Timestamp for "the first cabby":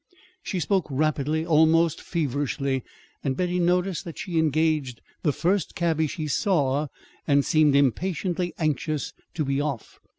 5.21-6.07